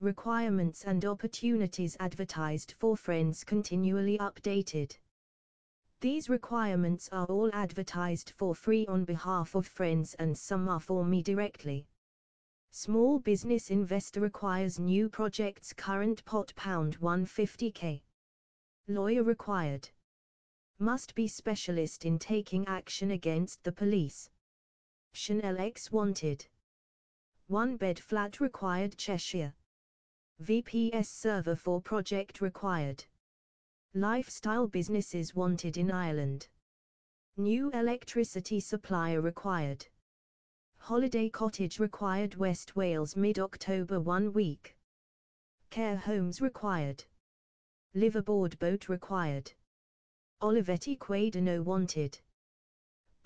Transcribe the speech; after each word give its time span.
requirements 0.00 0.84
and 0.84 1.04
opportunities 1.04 1.94
advertised 2.00 2.72
for 2.78 2.96
friends 2.96 3.44
continually 3.44 4.16
updated. 4.16 4.96
These 6.00 6.30
requirements 6.30 7.10
are 7.12 7.26
all 7.26 7.50
advertised 7.52 8.30
for 8.30 8.54
free 8.54 8.86
on 8.86 9.04
behalf 9.04 9.54
of 9.54 9.66
friends 9.66 10.14
and 10.14 10.36
some 10.36 10.70
are 10.70 10.80
for 10.80 11.04
me 11.04 11.22
directly. 11.22 11.86
Small 12.72 13.18
business 13.18 13.70
investor 13.70 14.22
requires 14.22 14.78
new 14.78 15.10
projects 15.10 15.74
current 15.74 16.24
pot 16.24 16.54
pound 16.56 16.98
150k. 17.00 18.00
Lawyer 18.88 19.22
required. 19.22 19.90
Must 20.78 21.14
be 21.14 21.28
specialist 21.28 22.06
in 22.06 22.18
taking 22.18 22.66
action 22.66 23.10
against 23.10 23.62
the 23.64 23.72
police. 23.72 24.30
Chanel 25.12 25.58
X 25.60 25.92
wanted. 25.92 26.46
One 27.48 27.76
bed 27.76 27.98
flat 27.98 28.40
required 28.40 28.96
Cheshire. 28.96 29.52
VPS 30.42 31.08
server 31.08 31.54
for 31.54 31.82
project 31.82 32.40
required. 32.40 33.04
Lifestyle 33.92 34.66
businesses 34.66 35.34
wanted 35.34 35.76
in 35.76 35.90
Ireland. 35.90 36.48
New 37.36 37.70
electricity 37.72 38.58
supplier 38.58 39.20
required. 39.20 39.86
Holiday 40.78 41.28
cottage 41.28 41.78
required 41.78 42.36
West 42.36 42.74
Wales 42.74 43.16
mid-October 43.16 44.00
one 44.00 44.32
week. 44.32 44.76
Care 45.68 45.96
homes 45.96 46.40
required. 46.40 47.04
Liveaboard 47.94 48.58
boat 48.58 48.88
required. 48.88 49.52
Olivetti 50.42 50.96
Quaderno 50.96 51.62
wanted. 51.62 52.18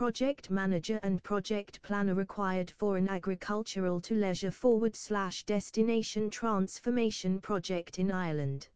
Project 0.00 0.48
manager 0.48 0.98
and 1.02 1.22
project 1.22 1.82
planner 1.82 2.14
required 2.14 2.70
for 2.70 2.96
an 2.96 3.06
agricultural 3.06 4.00
to 4.00 4.14
leisure 4.14 4.50
forward 4.50 4.96
slash 4.96 5.44
destination 5.44 6.30
transformation 6.30 7.38
project 7.38 7.98
in 7.98 8.10
Ireland 8.10 8.66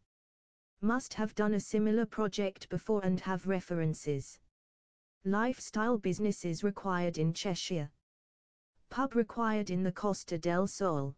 must 0.83 1.15
have 1.15 1.35
done 1.35 1.55
a 1.55 1.61
similar 1.61 2.05
project 2.05 2.69
before 2.69 3.03
and 3.03 3.19
have 3.21 3.47
references. 3.47 4.39
Lifestyle 5.25 5.97
businesses 5.97 6.63
required 6.63 7.17
in 7.17 7.33
Cheshire. 7.33 7.91
Pub 8.91 9.15
required 9.15 9.71
in 9.71 9.83
the 9.83 9.93
Costa 9.93 10.37
del 10.37 10.67
Sol. 10.67 11.17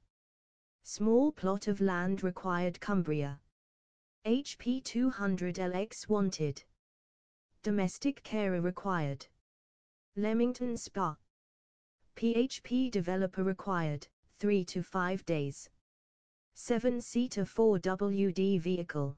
Small 0.84 1.32
plot 1.32 1.66
of 1.66 1.80
land 1.80 2.22
required 2.22 2.78
Cumbria. 2.78 3.40
HP 4.24 4.84
200LX 4.84 6.08
wanted. 6.08 6.62
Domestic 7.64 8.22
carer 8.22 8.60
required. 8.60 9.26
Leamington 10.18 10.78
Spa. 10.78 11.14
PHP 12.16 12.90
developer 12.90 13.44
required, 13.44 14.08
3 14.38 14.64
to 14.64 14.82
5 14.82 15.26
days. 15.26 15.68
7-seater 16.56 17.44
4WD 17.44 18.58
vehicle. 18.58 19.14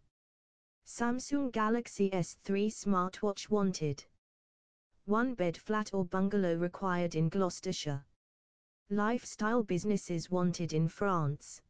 Samsung 0.84 1.52
Galaxy 1.52 2.10
S3 2.10 2.66
smartwatch 2.66 3.48
wanted. 3.48 4.04
One 5.04 5.34
bed 5.34 5.56
flat 5.56 5.94
or 5.94 6.04
bungalow 6.04 6.56
required 6.56 7.14
in 7.14 7.28
Gloucestershire. 7.28 8.04
Lifestyle 8.90 9.62
businesses 9.62 10.32
wanted 10.32 10.72
in 10.72 10.88
France. 10.88 11.62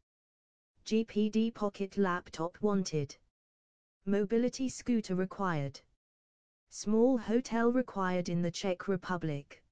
GPD 0.86 1.52
pocket 1.52 1.98
laptop 1.98 2.56
wanted. 2.62 3.14
Mobility 4.06 4.70
scooter 4.70 5.16
required. 5.16 5.78
Small 6.70 7.16
hotel 7.16 7.72
required 7.72 8.28
in 8.28 8.42
the 8.42 8.50
Czech 8.50 8.88
Republic. 8.88 9.62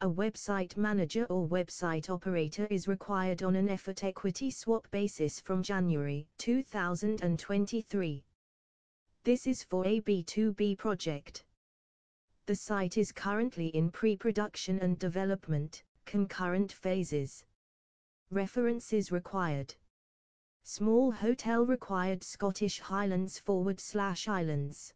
A 0.00 0.08
website 0.08 0.76
manager 0.76 1.26
or 1.26 1.48
website 1.48 2.08
operator 2.08 2.66
is 2.66 2.86
required 2.86 3.42
on 3.42 3.56
an 3.56 3.68
effort 3.68 4.04
equity 4.04 4.48
swap 4.50 4.88
basis 4.92 5.40
from 5.40 5.64
January 5.64 6.28
2023. 6.38 8.24
This 9.24 9.46
is 9.48 9.64
for 9.64 9.84
a 9.84 10.00
B2B 10.00 10.78
project. 10.78 11.44
The 12.46 12.54
site 12.54 12.98
is 12.98 13.10
currently 13.10 13.68
in 13.68 13.90
pre-production 13.90 14.78
and 14.78 14.98
development, 14.98 15.82
concurrent 16.04 16.72
phases. 16.72 17.44
References 18.30 19.10
required. 19.10 19.74
Small 20.62 21.10
hotel 21.10 21.66
required 21.66 22.22
Scottish 22.22 22.78
Highlands 22.78 23.40
forward 23.40 23.80
slash 23.80 24.28
islands. 24.28 24.94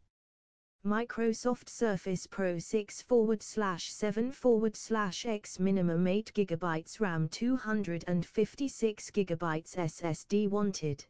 Microsoft 0.85 1.69
Surface 1.69 2.27
Pro 2.27 2.59
6 2.59 3.03
forward 3.03 3.43
slash 3.43 3.91
7 3.91 4.31
forward 4.31 4.77
slash 4.77 5.27
X 5.27 5.59
minimum 5.59 6.07
8 6.07 6.33
GB 6.35 7.01
RAM 7.01 7.29
256 7.29 9.11
GB 9.11 9.63
SSD 9.75 10.49
wanted. 10.49 11.05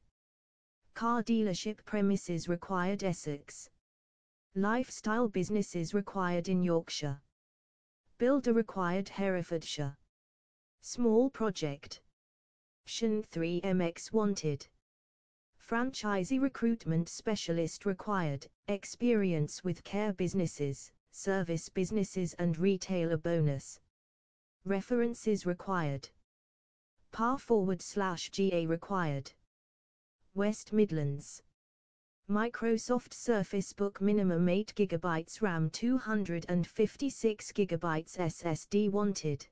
Car 0.95 1.23
dealership 1.23 1.85
premises 1.85 2.49
required 2.49 3.03
Essex. 3.03 3.69
Lifestyle 4.55 5.29
businesses 5.29 5.93
required 5.93 6.49
in 6.49 6.63
Yorkshire. 6.63 7.21
Builder 8.17 8.55
required 8.55 9.11
Herefordshire. 9.11 9.99
Small 10.81 11.29
project. 11.29 12.01
Psion 12.87 13.27
3MX 13.29 14.11
wanted. 14.13 14.67
Franchisee 15.67 16.41
recruitment 16.41 17.09
specialist 17.09 17.87
required, 17.87 18.47
experience 18.69 19.65
with 19.65 19.83
care 19.83 20.13
businesses, 20.13 20.93
service 21.11 21.69
businesses 21.69 22.35
and 22.35 22.57
retailer 22.57 23.17
bonus. 23.17 23.81
References 24.65 25.45
required. 25.45 26.09
PAR 27.11 27.37
forward 27.37 27.83
slash 27.83 28.31
GA 28.31 28.67
required. 28.67 29.33
West 30.35 30.73
Midlands. 30.73 31.43
Microsoft 32.31 33.13
Surface 33.13 33.73
Book 33.73 34.01
minimum 34.01 34.49
8 34.49 34.73
GB 34.77 35.43
RAM 35.43 35.69
256 35.71 37.53
GB 37.53 38.05
SSD 38.17 38.89
wanted. 38.93 39.45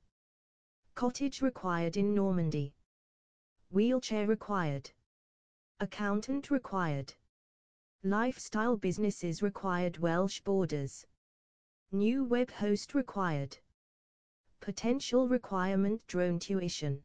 Cottage 0.93 1.41
required 1.41 1.97
in 1.97 2.15
Normandy. 2.15 2.73
Wheelchair 3.69 4.27
required. 4.27 4.91
Accountant 5.81 6.49
required. 6.49 7.13
Lifestyle 8.01 8.77
businesses 8.77 9.41
required 9.41 9.97
Welsh 9.97 10.39
borders. 10.39 11.05
New 11.91 12.23
web 12.23 12.49
host 12.49 12.95
required. 12.95 13.57
Potential 14.61 15.27
requirement 15.27 16.01
drone 16.07 16.39
tuition. 16.39 17.03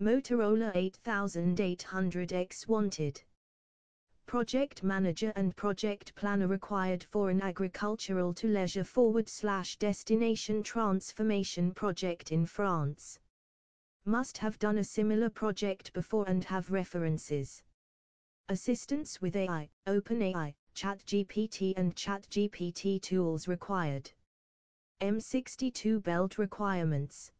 Motorola 0.00 0.72
8800X 0.74 2.68
wanted. 2.68 3.20
Project 4.26 4.84
manager 4.84 5.32
and 5.34 5.56
project 5.56 6.14
planner 6.14 6.46
required 6.46 7.02
for 7.02 7.30
an 7.30 7.42
agricultural 7.42 8.32
to 8.34 8.46
leisure 8.46 8.84
forward 8.84 9.28
slash 9.28 9.76
destination 9.76 10.62
transformation 10.62 11.74
project 11.74 12.30
in 12.30 12.46
France. 12.46 13.18
Must 14.04 14.38
have 14.38 14.60
done 14.60 14.78
a 14.78 14.84
similar 14.84 15.28
project 15.28 15.92
before 15.92 16.28
and 16.28 16.44
have 16.44 16.70
references. 16.70 17.60
Assistance 18.52 19.20
with 19.20 19.34
AI, 19.34 19.68
OpenAI, 19.88 20.54
ChatGPT 20.74 21.72
and 21.76 21.96
ChatGPT 21.96 23.00
tools 23.02 23.48
required. 23.48 24.12
M62 25.00 26.02
belt 26.02 26.38
requirements 26.38 27.32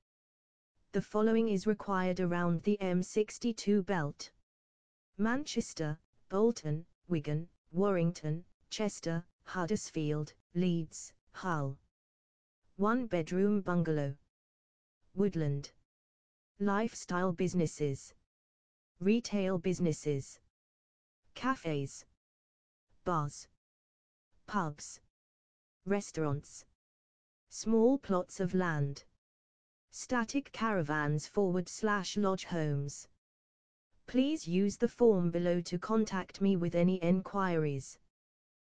the 0.93 1.01
following 1.01 1.49
is 1.49 1.67
required 1.67 2.21
around 2.21 2.63
the 2.63 2.77
M62 2.83 3.85
belt. 3.87 4.31
Manchester, 5.17 5.99
Bolton, 6.29 6.85
Wigan, 7.09 7.49
Warrington, 7.71 8.45
Chester, 8.69 9.25
Huddersfield, 9.45 10.35
Leeds, 10.55 11.15
Hull. 11.33 11.79
One 12.77 13.07
bedroom 13.07 13.63
bungalow. 13.63 14.15
Woodland. 15.15 15.73
Lifestyle 16.59 17.33
businesses. 17.33 18.13
Retail 19.01 19.59
businesses. 19.59 20.39
Cafes. 21.35 22.05
Bars. 23.05 23.49
Pubs. 24.47 25.01
Restaurants. 25.87 26.65
Small 27.49 27.99
plots 27.99 28.41
of 28.41 28.55
land. 28.55 29.05
Static 29.91 30.53
caravans 30.53 31.27
forward 31.27 31.69
slash 31.69 32.17
lodge 32.17 32.45
homes. 32.45 33.09
Please 34.07 34.47
use 34.47 34.77
the 34.77 34.89
form 34.89 35.31
below 35.31 35.61
to 35.61 35.79
contact 35.79 36.41
me 36.41 36.57
with 36.57 36.75
any 36.75 37.03
enquiries. 37.03 37.99